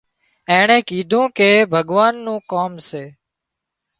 [0.51, 3.03] اينڻي ڪيڌوون ڪي ڀڳوان نُون ڪام سي